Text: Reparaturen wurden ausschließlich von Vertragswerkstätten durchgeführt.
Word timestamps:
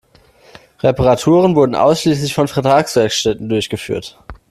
Reparaturen 0.81 1.53
wurden 1.55 1.75
ausschließlich 1.75 2.33
von 2.33 2.47
Vertragswerkstätten 2.47 3.47
durchgeführt. 3.49 4.17